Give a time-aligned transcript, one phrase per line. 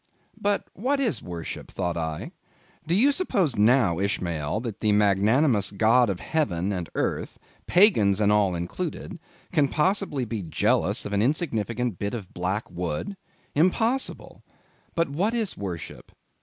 [0.41, 1.69] But what is worship?
[1.69, 2.31] thought I.
[2.87, 8.55] Do you suppose now, Ishmael, that the magnanimous God of heaven and earth—pagans and all
[8.55, 13.15] included—can possibly be jealous of an insignificant bit of black wood?
[13.53, 14.41] Impossible!
[14.95, 16.11] But what is worship?